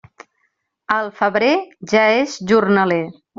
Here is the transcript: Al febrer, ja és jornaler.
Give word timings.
Al 0.95 1.11
febrer, 1.19 1.51
ja 1.93 2.07
és 2.23 2.39
jornaler. 2.53 3.01